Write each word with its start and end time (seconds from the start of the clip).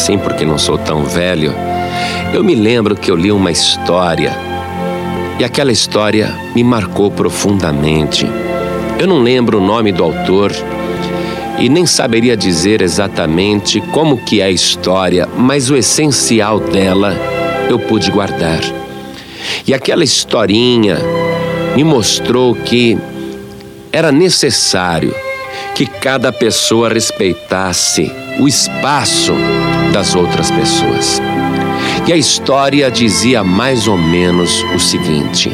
assim 0.00 0.16
porque 0.16 0.46
não 0.46 0.56
sou 0.56 0.78
tão 0.78 1.04
velho, 1.04 1.52
eu 2.32 2.42
me 2.42 2.54
lembro 2.54 2.96
que 2.96 3.10
eu 3.10 3.14
li 3.14 3.30
uma 3.30 3.50
história 3.50 4.34
e 5.38 5.44
aquela 5.44 5.70
história 5.70 6.34
me 6.54 6.64
marcou 6.64 7.10
profundamente. 7.10 8.26
Eu 8.98 9.06
não 9.06 9.20
lembro 9.20 9.58
o 9.58 9.60
nome 9.60 9.92
do 9.92 10.02
autor 10.02 10.52
e 11.58 11.68
nem 11.68 11.84
saberia 11.84 12.34
dizer 12.34 12.80
exatamente 12.80 13.78
como 13.92 14.16
que 14.16 14.40
é 14.40 14.44
a 14.44 14.50
história, 14.50 15.28
mas 15.36 15.68
o 15.68 15.76
essencial 15.76 16.58
dela 16.58 17.14
eu 17.68 17.78
pude 17.78 18.10
guardar. 18.10 18.62
E 19.66 19.74
aquela 19.74 20.02
historinha 20.02 20.96
me 21.76 21.84
mostrou 21.84 22.54
que 22.54 22.96
era 23.92 24.10
necessário 24.10 25.14
que 25.80 25.86
cada 25.86 26.30
pessoa 26.30 26.90
respeitasse 26.90 28.12
o 28.38 28.46
espaço 28.46 29.32
das 29.94 30.14
outras 30.14 30.50
pessoas. 30.50 31.22
E 32.06 32.12
a 32.12 32.16
história 32.18 32.90
dizia 32.90 33.42
mais 33.42 33.88
ou 33.88 33.96
menos 33.96 34.62
o 34.74 34.78
seguinte: 34.78 35.50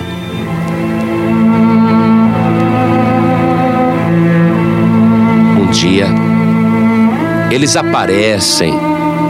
Um 5.61 5.71
dia, 5.71 6.09
eles 7.53 7.77
aparecem 7.77 8.75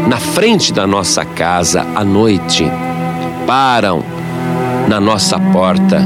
na 0.09 0.17
frente 0.17 0.73
da 0.73 0.87
nossa 0.87 1.27
casa 1.27 1.87
à 1.95 2.03
noite, 2.03 2.65
param 3.47 4.03
na 4.89 4.99
nossa 4.99 5.39
porta 5.39 6.01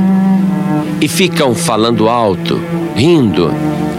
e 1.01 1.07
ficam 1.07 1.55
falando 1.55 2.09
alto, 2.09 2.61
rindo, 2.97 3.55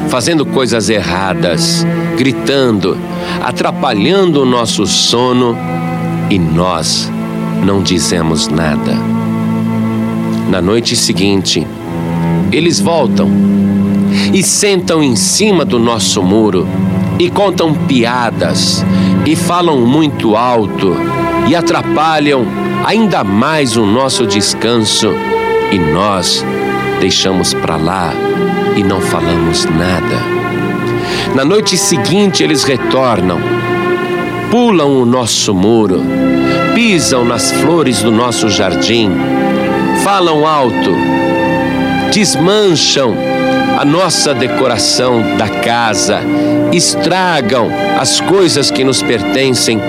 fazendo 0.09 0.45
coisas 0.45 0.89
erradas, 0.89 1.85
gritando, 2.17 2.97
atrapalhando 3.41 4.41
o 4.41 4.45
nosso 4.45 4.85
sono 4.85 5.57
e 6.29 6.37
nós 6.37 7.11
não 7.63 7.81
dizemos 7.81 8.47
nada. 8.47 8.95
Na 10.49 10.61
noite 10.61 10.95
seguinte, 10.95 11.65
eles 12.51 12.79
voltam 12.79 13.29
e 14.33 14.43
sentam 14.43 15.01
em 15.01 15.15
cima 15.15 15.63
do 15.63 15.79
nosso 15.79 16.21
muro 16.21 16.67
e 17.17 17.29
contam 17.29 17.73
piadas 17.73 18.83
e 19.25 19.35
falam 19.35 19.79
muito 19.85 20.35
alto 20.35 20.95
e 21.47 21.55
atrapalham 21.55 22.45
ainda 22.85 23.23
mais 23.23 23.77
o 23.77 23.85
nosso 23.85 24.25
descanso 24.25 25.09
e 25.71 25.77
nós 25.77 26.45
deixamos 26.99 27.53
para 27.53 27.77
lá 27.77 28.13
e 28.75 28.83
não 28.83 29.01
falamos 29.01 29.65
nada. 29.65 30.41
Na 31.35 31.45
noite 31.45 31.77
seguinte 31.77 32.43
eles 32.43 32.63
retornam, 32.63 33.39
pulam 34.49 35.01
o 35.01 35.05
nosso 35.05 35.53
muro, 35.53 36.01
pisam 36.75 37.23
nas 37.23 37.51
flores 37.51 38.01
do 38.01 38.11
nosso 38.11 38.49
jardim, 38.49 39.11
falam 40.03 40.45
alto, 40.45 40.95
desmancham 42.13 43.15
a 43.79 43.85
nossa 43.85 44.33
decoração 44.33 45.37
da 45.37 45.47
casa, 45.47 46.19
estragam 46.71 47.69
as 47.99 48.19
coisas 48.19 48.69
que 48.69 48.83
nos 48.83 49.01
pertencem 49.01 49.81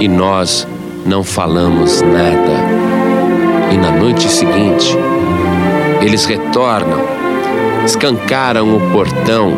e 0.00 0.08
nós 0.08 0.66
não 1.04 1.22
falamos 1.22 2.02
nada. 2.02 2.76
E 3.72 3.76
na 3.76 3.90
noite 3.92 4.28
seguinte, 4.28 4.96
eles 6.00 6.24
retornam, 6.24 7.15
escancaram 7.86 8.76
o 8.76 8.80
portão, 8.90 9.52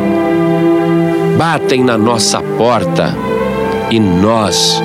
batem 1.38 1.82
na 1.82 1.96
nossa 1.96 2.42
porta. 2.42 3.16
E 3.90 3.98
nós 3.98 4.82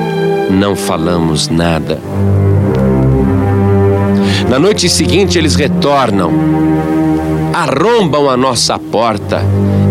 não 0.49 0.77
falamos 0.77 1.49
nada. 1.49 1.99
Na 4.49 4.57
noite 4.57 4.87
seguinte, 4.87 5.37
eles 5.37 5.55
retornam, 5.55 6.31
arrombam 7.53 8.29
a 8.29 8.37
nossa 8.37 8.79
porta, 8.79 9.41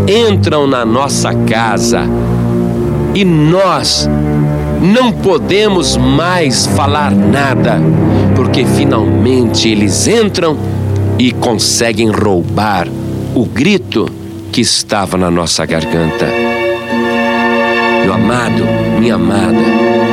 entram 0.08 0.66
na 0.66 0.86
nossa 0.86 1.34
casa. 1.34 2.04
E 3.14 3.22
nós 3.22 4.08
não 4.80 5.12
podemos 5.12 5.98
mais 5.98 6.64
falar 6.68 7.10
nada, 7.10 7.78
porque 8.34 8.64
finalmente 8.64 9.68
eles 9.68 10.06
entram 10.06 10.56
e 11.18 11.32
conseguem 11.32 12.10
roubar 12.10 12.88
o 13.34 13.46
grito 13.46 14.06
que 14.52 14.60
estava 14.60 15.16
na 15.16 15.30
nossa 15.30 15.64
garganta. 15.64 16.26
Meu 18.04 18.12
amado, 18.12 18.62
minha 18.98 19.14
amada, 19.14 19.62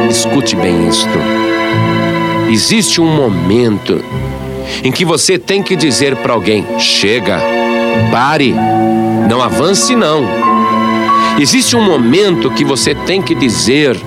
escute 0.10 0.56
bem 0.56 0.88
isto. 0.88 1.20
Existe 2.50 3.02
um 3.02 3.14
momento 3.14 4.02
em 4.84 4.92
que 4.92 5.04
você 5.04 5.38
tem 5.38 5.62
que 5.62 5.76
dizer 5.76 6.16
para 6.16 6.34
alguém: 6.34 6.66
chega, 6.80 7.40
pare, 8.12 8.56
não 9.30 9.42
avance 9.42 9.96
não. 9.96 10.24
Existe 11.38 11.76
um 11.76 11.82
momento 11.82 12.52
que 12.52 12.64
você 12.64 12.96
tem 12.96 13.22
que 13.22 13.36
dizer 13.36 13.98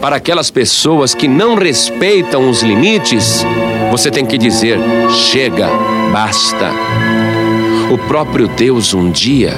para 0.00 0.16
aquelas 0.16 0.50
pessoas 0.50 1.14
que 1.14 1.28
não 1.28 1.54
respeitam 1.54 2.48
os 2.48 2.62
limites, 2.62 3.44
você 3.90 4.10
tem 4.10 4.26
que 4.26 4.36
dizer: 4.36 4.78
chega, 5.10 5.68
basta. 6.12 6.70
O 7.90 7.98
próprio 7.98 8.46
Deus, 8.46 8.94
um 8.94 9.10
dia, 9.10 9.52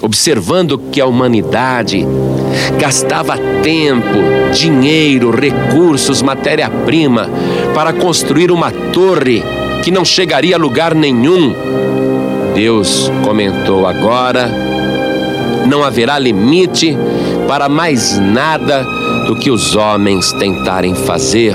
observando 0.00 0.76
que 0.76 1.00
a 1.00 1.06
humanidade 1.06 2.04
gastava 2.76 3.38
tempo, 3.62 4.18
dinheiro, 4.52 5.30
recursos, 5.30 6.20
matéria-prima 6.20 7.30
para 7.72 7.92
construir 7.92 8.50
uma 8.50 8.72
torre 8.72 9.44
que 9.84 9.92
não 9.92 10.04
chegaria 10.04 10.56
a 10.56 10.58
lugar 10.58 10.92
nenhum, 10.92 11.54
Deus 12.52 13.12
comentou 13.22 13.86
agora: 13.86 14.50
não 15.68 15.84
haverá 15.84 16.18
limite 16.18 16.96
para 17.46 17.68
mais 17.68 18.18
nada 18.18 18.84
do 19.24 19.36
que 19.36 19.52
os 19.52 19.76
homens 19.76 20.32
tentarem 20.32 20.96
fazer. 20.96 21.54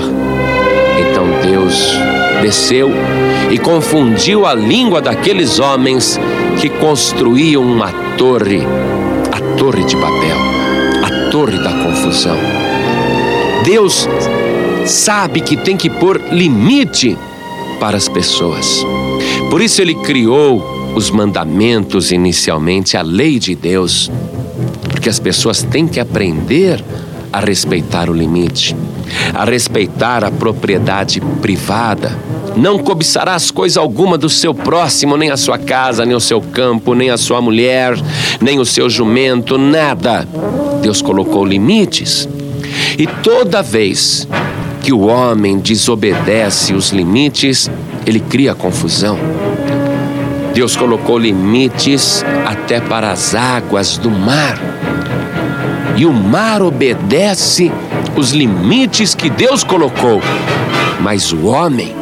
Então 0.98 1.26
Deus 1.42 1.98
desceu 2.40 2.90
e 3.50 3.58
confundiu 3.58 4.46
a 4.46 4.54
língua 4.54 5.00
daqueles 5.00 5.58
homens 5.58 6.18
que 6.60 6.68
construíam 6.68 7.62
uma 7.62 7.92
torre, 8.16 8.62
a 9.32 9.56
Torre 9.56 9.84
de 9.84 9.96
Babel, 9.96 10.36
a 11.04 11.30
Torre 11.30 11.58
da 11.58 11.72
Confusão. 11.72 12.36
Deus 13.64 14.08
sabe 14.86 15.40
que 15.40 15.56
tem 15.56 15.76
que 15.76 15.88
pôr 15.88 16.20
limite 16.30 17.16
para 17.80 17.96
as 17.96 18.08
pessoas. 18.08 18.84
Por 19.50 19.60
isso 19.60 19.80
ele 19.80 19.94
criou 19.94 20.92
os 20.94 21.10
mandamentos 21.10 22.12
inicialmente, 22.12 22.96
a 22.96 23.02
lei 23.02 23.38
de 23.38 23.54
Deus, 23.54 24.10
porque 24.90 25.08
as 25.08 25.18
pessoas 25.18 25.62
têm 25.62 25.86
que 25.86 25.98
aprender 25.98 26.82
a 27.32 27.40
respeitar 27.40 28.08
o 28.08 28.12
limite, 28.12 28.76
a 29.34 29.44
respeitar 29.44 30.22
a 30.24 30.30
propriedade 30.30 31.20
privada. 31.42 32.16
Não 32.56 32.78
cobiçarás 32.78 33.50
coisa 33.50 33.80
alguma 33.80 34.16
do 34.16 34.28
seu 34.28 34.54
próximo, 34.54 35.16
nem 35.16 35.30
a 35.30 35.36
sua 35.36 35.58
casa, 35.58 36.04
nem 36.04 36.14
o 36.14 36.20
seu 36.20 36.40
campo, 36.40 36.94
nem 36.94 37.10
a 37.10 37.16
sua 37.16 37.40
mulher, 37.40 37.96
nem 38.40 38.58
o 38.60 38.64
seu 38.64 38.88
jumento, 38.88 39.58
nada. 39.58 40.26
Deus 40.80 41.02
colocou 41.02 41.44
limites. 41.44 42.28
E 42.98 43.06
toda 43.06 43.62
vez 43.62 44.28
que 44.82 44.92
o 44.92 45.06
homem 45.06 45.58
desobedece 45.58 46.74
os 46.74 46.90
limites, 46.90 47.70
ele 48.06 48.20
cria 48.20 48.54
confusão. 48.54 49.18
Deus 50.54 50.76
colocou 50.76 51.18
limites 51.18 52.24
até 52.46 52.80
para 52.80 53.10
as 53.10 53.34
águas 53.34 53.98
do 53.98 54.10
mar 54.10 54.60
e 55.96 56.06
o 56.06 56.12
mar 56.12 56.62
obedece 56.62 57.70
os 58.16 58.30
limites 58.30 59.14
que 59.14 59.30
Deus 59.30 59.62
colocou. 59.62 60.20
Mas 61.00 61.32
o 61.32 61.46
homem, 61.46 61.94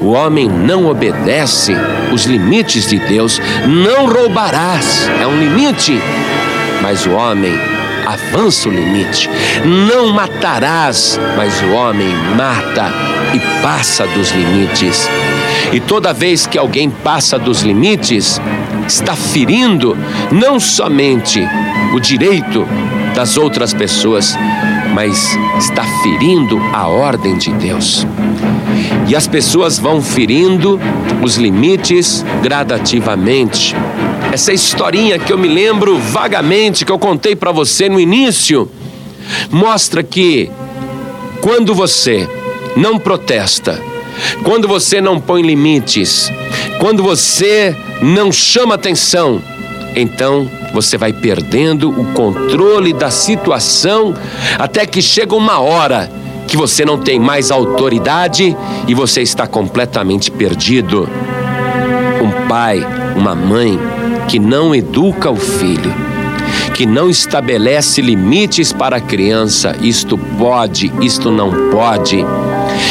o 0.00 0.12
homem 0.12 0.48
não 0.48 0.86
obedece 0.86 1.74
os 2.12 2.24
limites 2.24 2.88
de 2.88 2.98
Deus. 2.98 3.40
Não 3.66 4.06
roubarás, 4.06 5.08
é 5.20 5.26
um 5.26 5.38
limite. 5.38 6.00
Mas 6.82 7.06
o 7.06 7.12
homem 7.12 7.52
avança 8.06 8.68
o 8.68 8.72
limite. 8.72 9.28
Não 9.64 10.12
matarás, 10.12 11.18
mas 11.36 11.60
o 11.62 11.72
homem 11.72 12.08
mata 12.36 12.92
e 13.34 13.62
passa 13.62 14.06
dos 14.06 14.30
limites. 14.30 15.08
E 15.72 15.80
toda 15.80 16.12
vez 16.12 16.46
que 16.46 16.56
alguém 16.56 16.88
passa 16.88 17.38
dos 17.38 17.62
limites, 17.62 18.40
está 18.86 19.16
ferindo 19.16 19.96
não 20.30 20.60
somente 20.60 21.40
o 21.92 21.98
direito 21.98 22.66
das 23.14 23.36
outras 23.36 23.74
pessoas, 23.74 24.36
mas 24.94 25.36
está 25.58 25.82
ferindo 26.02 26.58
a 26.72 26.86
ordem 26.86 27.36
de 27.36 27.50
Deus. 27.52 28.06
E 29.08 29.14
as 29.14 29.26
pessoas 29.26 29.78
vão 29.78 30.02
ferindo 30.02 30.80
os 31.22 31.36
limites 31.36 32.24
gradativamente. 32.42 33.74
Essa 34.32 34.52
historinha 34.52 35.18
que 35.18 35.32
eu 35.32 35.38
me 35.38 35.48
lembro 35.48 35.98
vagamente, 35.98 36.84
que 36.84 36.92
eu 36.92 36.98
contei 36.98 37.36
para 37.36 37.52
você 37.52 37.88
no 37.88 38.00
início, 38.00 38.70
mostra 39.50 40.02
que 40.02 40.50
quando 41.40 41.74
você 41.74 42.28
não 42.76 42.98
protesta, 42.98 43.80
quando 44.42 44.66
você 44.66 45.00
não 45.00 45.20
põe 45.20 45.42
limites, 45.42 46.32
quando 46.80 47.02
você 47.02 47.74
não 48.02 48.32
chama 48.32 48.74
atenção, 48.74 49.40
então 49.94 50.50
você 50.74 50.98
vai 50.98 51.12
perdendo 51.12 51.88
o 51.88 52.12
controle 52.12 52.92
da 52.92 53.10
situação 53.10 54.14
até 54.58 54.84
que 54.84 55.00
chega 55.00 55.34
uma 55.34 55.60
hora 55.60 56.10
que 56.46 56.56
você 56.56 56.84
não 56.84 56.98
tem 56.98 57.18
mais 57.18 57.50
autoridade 57.50 58.56
e 58.86 58.94
você 58.94 59.22
está 59.22 59.46
completamente 59.46 60.30
perdido. 60.30 61.08
Um 62.22 62.48
pai, 62.48 62.86
uma 63.16 63.34
mãe 63.34 63.78
que 64.28 64.38
não 64.38 64.74
educa 64.74 65.30
o 65.30 65.36
filho, 65.36 65.92
que 66.74 66.86
não 66.86 67.08
estabelece 67.08 68.00
limites 68.00 68.72
para 68.72 68.96
a 68.96 69.00
criança, 69.00 69.74
isto 69.80 70.16
pode, 70.16 70.92
isto 71.00 71.30
não 71.30 71.70
pode, 71.70 72.24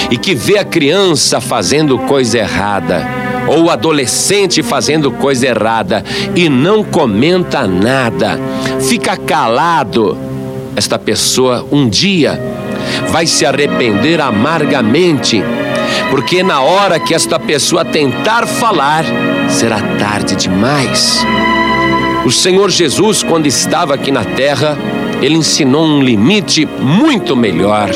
e 0.10 0.18
que 0.18 0.34
vê 0.34 0.58
a 0.58 0.66
criança 0.66 1.40
fazendo 1.40 1.98
coisa 2.00 2.40
errada, 2.40 3.06
ou 3.48 3.66
o 3.66 3.70
adolescente 3.70 4.64
fazendo 4.64 5.12
coisa 5.12 5.48
errada 5.48 6.04
e 6.36 6.50
não 6.50 6.84
comenta 6.84 7.68
nada, 7.68 8.40
fica 8.82 9.16
calado, 9.16 10.18
esta 10.76 10.98
pessoa 10.98 11.66
um 11.72 11.88
dia 11.88 12.40
vai 13.10 13.26
se 13.26 13.46
arrepender 13.46 14.22
amargamente, 14.22 15.44
porque 16.10 16.44
na 16.44 16.62
hora 16.62 17.00
que 17.00 17.14
esta 17.14 17.40
pessoa 17.40 17.86
tentar 17.86 18.46
falar, 18.46 19.06
será 19.50 19.80
tarde 19.98 20.36
demais. 20.36 21.26
O 22.26 22.32
Senhor 22.32 22.70
Jesus, 22.70 23.22
quando 23.24 23.46
estava 23.46 23.94
aqui 23.94 24.12
na 24.12 24.24
terra, 24.24 24.78
ele 25.22 25.36
ensinou 25.36 25.86
um 25.86 26.02
limite 26.02 26.66
muito 26.66 27.36
melhor. 27.36 27.90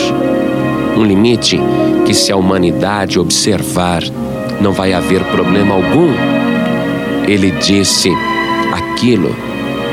Um 0.96 1.04
limite 1.04 1.60
que, 2.06 2.14
se 2.14 2.32
a 2.32 2.36
humanidade 2.36 3.20
observar, 3.20 4.04
não 4.62 4.72
vai 4.72 4.94
haver 4.94 5.24
problema 5.26 5.74
algum. 5.74 6.14
Ele 7.28 7.52
disse: 7.52 8.12
Aquilo 8.72 9.36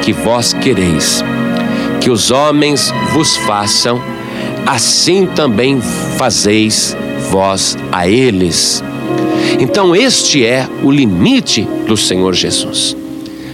que 0.03 0.13
vós 0.13 0.53
quereis 0.53 1.25
que 2.07 2.11
os 2.11 2.31
homens 2.31 2.95
vos 3.13 3.37
façam, 3.39 4.01
assim 4.67 5.27
também 5.27 5.81
fazeis 6.19 6.97
vós 7.31 7.79
a 7.93 8.09
eles. 8.09 8.83
Então, 9.61 9.95
este 9.95 10.45
é 10.45 10.69
o 10.83 10.91
limite 10.91 11.63
do 11.87 11.97
Senhor 11.97 12.35
Jesus. 12.35 12.97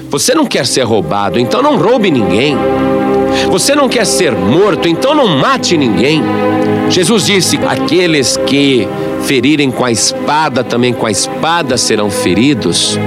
Você 0.08 0.34
não 0.34 0.46
quer 0.46 0.66
ser 0.66 0.82
roubado, 0.82 1.38
então 1.38 1.62
não 1.62 1.76
roube 1.76 2.10
ninguém. 2.10 2.56
Você 3.50 3.74
não 3.74 3.88
quer 3.88 4.06
ser 4.06 4.32
morto, 4.32 4.88
então 4.88 5.14
não 5.14 5.28
mate 5.28 5.76
ninguém. 5.76 6.22
Jesus 6.88 7.26
disse: 7.26 7.58
aqueles 7.66 8.36
que 8.36 8.86
ferirem 9.22 9.70
com 9.70 9.84
a 9.84 9.92
espada, 9.92 10.64
também 10.64 10.92
com 10.92 11.06
a 11.06 11.10
espada 11.10 11.76
serão 11.76 12.10
feridos. 12.10 12.98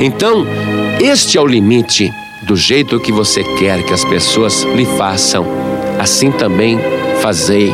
Então, 0.00 0.46
este 1.00 1.38
é 1.38 1.40
o 1.40 1.46
limite. 1.46 2.10
Do 2.46 2.56
jeito 2.56 2.98
que 2.98 3.12
você 3.12 3.44
quer 3.58 3.82
que 3.82 3.92
as 3.92 4.02
pessoas 4.06 4.62
lhe 4.74 4.86
façam, 4.86 5.44
assim 5.98 6.30
também 6.30 6.78
fazei 7.20 7.72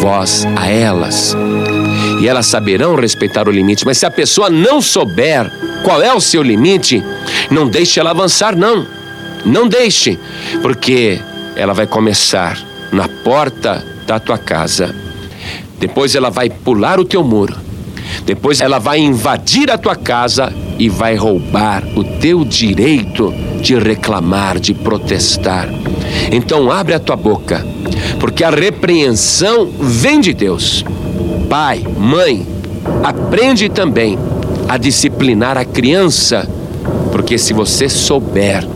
vós 0.00 0.46
a 0.56 0.68
elas. 0.68 1.34
E 2.20 2.28
elas 2.28 2.46
saberão 2.46 2.94
respeitar 2.94 3.48
o 3.48 3.52
limite, 3.52 3.84
mas 3.84 3.98
se 3.98 4.06
a 4.06 4.10
pessoa 4.10 4.48
não 4.48 4.80
souber 4.80 5.50
qual 5.84 6.02
é 6.02 6.12
o 6.12 6.20
seu 6.20 6.42
limite, 6.42 7.02
não 7.50 7.68
deixe 7.68 8.00
ela 8.00 8.10
avançar, 8.10 8.56
não. 8.56 8.86
Não 9.44 9.68
deixe, 9.68 10.18
porque 10.62 11.20
ela 11.54 11.72
vai 11.72 11.86
começar 11.86 12.58
na 12.92 13.08
porta 13.08 13.84
da 14.06 14.18
tua 14.18 14.38
casa. 14.38 14.94
Depois 15.78 16.14
ela 16.14 16.30
vai 16.30 16.48
pular 16.48 16.98
o 16.98 17.04
teu 17.04 17.22
muro. 17.22 17.65
Depois 18.24 18.60
ela 18.60 18.78
vai 18.78 18.98
invadir 18.98 19.70
a 19.70 19.78
tua 19.78 19.96
casa 19.96 20.52
e 20.78 20.88
vai 20.88 21.14
roubar 21.16 21.82
o 21.94 22.04
teu 22.04 22.44
direito 22.44 23.32
de 23.60 23.78
reclamar, 23.78 24.58
de 24.58 24.74
protestar. 24.74 25.68
Então 26.30 26.70
abre 26.70 26.94
a 26.94 27.00
tua 27.00 27.16
boca, 27.16 27.64
porque 28.20 28.44
a 28.44 28.50
repreensão 28.50 29.68
vem 29.80 30.20
de 30.20 30.32
Deus. 30.32 30.84
Pai, 31.48 31.84
mãe, 31.96 32.46
aprende 33.02 33.68
também 33.68 34.18
a 34.68 34.76
disciplinar 34.76 35.56
a 35.56 35.64
criança, 35.64 36.48
porque 37.12 37.38
se 37.38 37.52
você 37.52 37.88
souber 37.88 38.66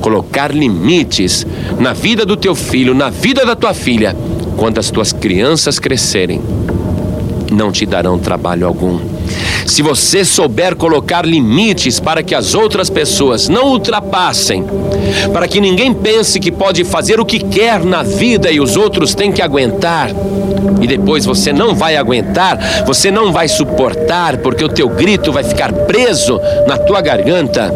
colocar 0.00 0.54
limites 0.54 1.46
na 1.78 1.92
vida 1.92 2.24
do 2.24 2.36
teu 2.36 2.54
filho, 2.54 2.94
na 2.94 3.10
vida 3.10 3.44
da 3.44 3.54
tua 3.54 3.74
filha, 3.74 4.16
quando 4.56 4.78
as 4.78 4.90
tuas 4.90 5.12
crianças 5.12 5.78
crescerem, 5.78 6.40
não 7.50 7.72
te 7.72 7.84
darão 7.84 8.18
trabalho 8.18 8.66
algum. 8.66 8.98
Se 9.66 9.82
você 9.82 10.24
souber 10.24 10.74
colocar 10.74 11.24
limites 11.24 12.00
para 12.00 12.22
que 12.22 12.34
as 12.34 12.54
outras 12.54 12.90
pessoas 12.90 13.48
não 13.48 13.68
ultrapassem, 13.68 14.64
para 15.32 15.46
que 15.46 15.60
ninguém 15.60 15.92
pense 15.92 16.40
que 16.40 16.50
pode 16.50 16.84
fazer 16.84 17.20
o 17.20 17.24
que 17.24 17.38
quer 17.38 17.84
na 17.84 18.02
vida 18.02 18.50
e 18.50 18.60
os 18.60 18.76
outros 18.76 19.14
têm 19.14 19.30
que 19.30 19.42
aguentar, 19.42 20.10
e 20.80 20.86
depois 20.86 21.24
você 21.24 21.52
não 21.52 21.74
vai 21.74 21.96
aguentar, 21.96 22.84
você 22.86 23.10
não 23.10 23.32
vai 23.32 23.48
suportar, 23.48 24.38
porque 24.38 24.64
o 24.64 24.68
teu 24.68 24.88
grito 24.88 25.32
vai 25.32 25.44
ficar 25.44 25.72
preso 25.72 26.40
na 26.66 26.76
tua 26.78 27.00
garganta. 27.00 27.72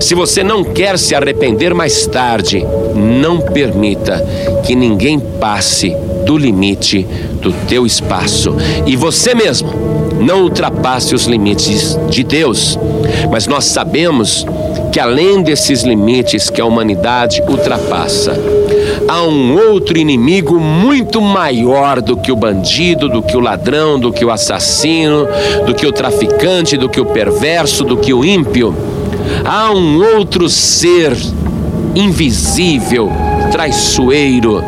Se 0.00 0.14
você 0.14 0.42
não 0.42 0.64
quer 0.64 0.98
se 0.98 1.14
arrepender 1.14 1.72
mais 1.72 2.06
tarde, 2.06 2.66
não 2.94 3.40
permita 3.40 4.24
que 4.64 4.74
ninguém 4.74 5.18
passe 5.18 5.96
do 6.24 6.36
limite 6.36 7.06
do 7.40 7.52
teu 7.66 7.86
espaço. 7.86 8.54
E 8.86 8.96
você 8.96 9.34
mesmo 9.34 9.70
não 10.20 10.42
ultrapasse 10.42 11.14
os 11.14 11.26
limites 11.26 11.98
de 12.08 12.22
Deus. 12.24 12.78
Mas 13.30 13.46
nós 13.46 13.64
sabemos 13.64 14.46
que 14.92 15.00
além 15.00 15.42
desses 15.42 15.82
limites 15.82 16.50
que 16.50 16.60
a 16.60 16.64
humanidade 16.64 17.42
ultrapassa, 17.48 18.38
há 19.06 19.22
um 19.22 19.56
outro 19.70 19.98
inimigo 19.98 20.58
muito 20.58 21.20
maior 21.20 22.00
do 22.00 22.16
que 22.16 22.32
o 22.32 22.36
bandido, 22.36 23.08
do 23.08 23.22
que 23.22 23.36
o 23.36 23.40
ladrão, 23.40 23.98
do 23.98 24.12
que 24.12 24.24
o 24.24 24.30
assassino, 24.30 25.26
do 25.66 25.74
que 25.74 25.86
o 25.86 25.92
traficante, 25.92 26.76
do 26.76 26.88
que 26.88 27.00
o 27.00 27.06
perverso, 27.06 27.84
do 27.84 27.96
que 27.96 28.12
o 28.12 28.24
ímpio. 28.24 28.74
Há 29.44 29.70
um 29.72 30.02
outro 30.16 30.48
ser 30.48 31.16
invisível, 31.94 33.10
traiçoeiro, 33.50 34.62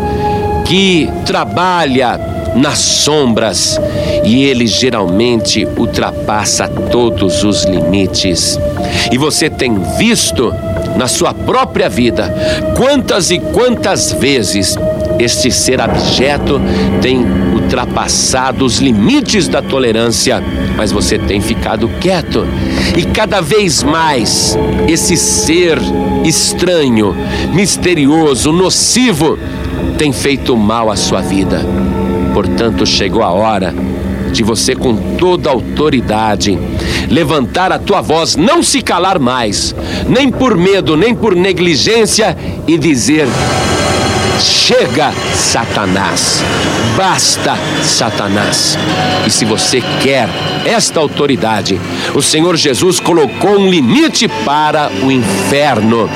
que 0.70 1.10
trabalha 1.26 2.16
nas 2.54 2.78
sombras 2.78 3.76
e 4.22 4.44
ele 4.44 4.68
geralmente 4.68 5.66
ultrapassa 5.76 6.68
todos 6.68 7.42
os 7.42 7.64
limites. 7.64 8.56
E 9.10 9.18
você 9.18 9.50
tem 9.50 9.74
visto 9.98 10.54
na 10.94 11.08
sua 11.08 11.34
própria 11.34 11.88
vida 11.88 12.32
quantas 12.76 13.32
e 13.32 13.40
quantas 13.40 14.12
vezes 14.12 14.78
este 15.18 15.50
ser 15.50 15.80
abjeto 15.80 16.60
tem 17.02 17.26
ultrapassado 17.52 18.64
os 18.64 18.78
limites 18.78 19.48
da 19.48 19.60
tolerância, 19.60 20.40
mas 20.76 20.92
você 20.92 21.18
tem 21.18 21.40
ficado 21.40 21.88
quieto. 22.00 22.46
E 22.96 23.04
cada 23.06 23.40
vez 23.40 23.82
mais 23.82 24.56
esse 24.86 25.16
ser 25.16 25.80
estranho, 26.24 27.16
misterioso, 27.52 28.52
nocivo 28.52 29.36
tem 30.00 30.14
feito 30.14 30.56
mal 30.56 30.90
à 30.90 30.96
sua 30.96 31.20
vida. 31.20 31.60
Portanto, 32.32 32.86
chegou 32.86 33.22
a 33.22 33.28
hora 33.32 33.74
de 34.32 34.42
você, 34.42 34.74
com 34.74 34.96
toda 35.18 35.50
autoridade, 35.50 36.58
levantar 37.10 37.70
a 37.70 37.78
tua 37.78 38.00
voz, 38.00 38.34
não 38.34 38.62
se 38.62 38.80
calar 38.80 39.18
mais, 39.18 39.74
nem 40.08 40.30
por 40.30 40.56
medo, 40.56 40.96
nem 40.96 41.14
por 41.14 41.36
negligência, 41.36 42.34
e 42.66 42.78
dizer: 42.78 43.26
Chega, 44.40 45.12
Satanás! 45.34 46.42
Basta, 46.96 47.56
Satanás! 47.82 48.78
E 49.26 49.30
se 49.30 49.44
você 49.44 49.82
quer 50.02 50.28
esta 50.64 50.98
autoridade, 50.98 51.78
o 52.14 52.22
Senhor 52.22 52.56
Jesus 52.56 52.98
colocou 52.98 53.58
um 53.58 53.68
limite 53.68 54.28
para 54.44 54.90
o 55.02 55.10
inferno. 55.10 56.08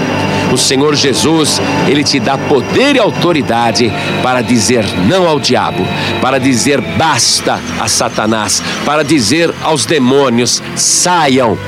O 0.50 0.56
Senhor 0.56 0.94
Jesus, 0.94 1.60
ele 1.86 2.02
te 2.02 2.18
dá 2.18 2.38
poder 2.38 2.96
e 2.96 2.98
autoridade 2.98 3.92
para 4.22 4.40
dizer 4.40 4.84
não 5.06 5.28
ao 5.28 5.38
diabo, 5.38 5.86
para 6.22 6.38
dizer 6.38 6.80
basta 6.80 7.60
a 7.78 7.88
Satanás, 7.88 8.62
para 8.86 9.04
dizer 9.04 9.52
aos 9.62 9.84
demônios: 9.84 10.62
saiam. 10.76 11.58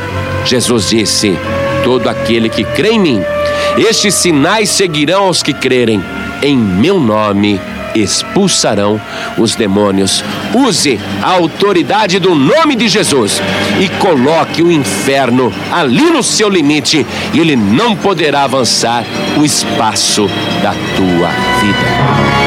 Jesus 0.44 0.88
disse: 0.88 1.36
todo 1.84 2.08
aquele 2.08 2.48
que 2.48 2.64
crê 2.64 2.92
em 2.92 2.98
mim, 2.98 3.22
estes 3.76 4.14
sinais 4.14 4.70
seguirão 4.70 5.24
aos 5.24 5.42
que 5.42 5.52
crerem 5.52 6.02
em 6.42 6.56
meu 6.56 7.00
nome 7.00 7.60
expulsarão 7.94 9.00
os 9.38 9.54
demônios. 9.54 10.22
Use 10.54 11.00
a 11.22 11.32
autoridade 11.32 12.18
do 12.18 12.34
nome 12.34 12.76
de 12.76 12.88
Jesus 12.88 13.40
e 13.80 13.88
coloque 14.00 14.62
o 14.62 14.70
inferno 14.70 15.52
ali 15.72 16.10
no 16.10 16.22
seu 16.22 16.48
limite 16.48 17.06
e 17.32 17.38
ele 17.38 17.56
não 17.56 17.96
poderá 17.96 18.44
avançar 18.44 19.04
o 19.38 19.44
espaço 19.44 20.28
da 20.62 20.72
tua 20.96 21.28
vida. 21.60 22.46